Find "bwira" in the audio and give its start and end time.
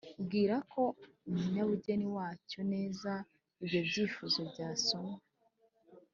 0.23-0.55